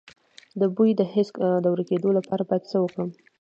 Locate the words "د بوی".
0.59-0.91